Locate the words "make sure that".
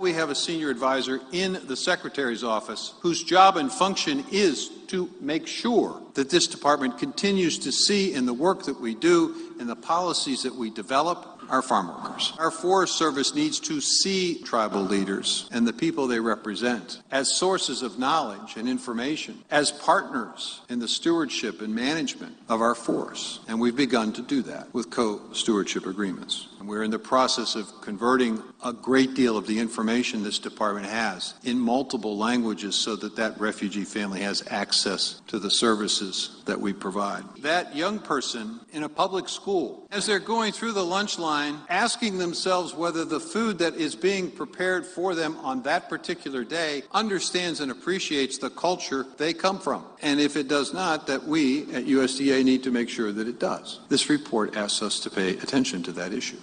5.20-6.30, 52.70-53.26